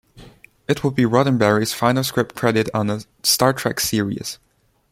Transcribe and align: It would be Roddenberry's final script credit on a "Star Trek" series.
It 0.67 0.83
would 0.83 0.95
be 0.95 1.03
Roddenberry's 1.03 1.73
final 1.73 2.03
script 2.03 2.33
credit 2.33 2.69
on 2.73 2.89
a 2.89 3.01
"Star 3.21 3.53
Trek" 3.53 3.79
series. 3.79 4.39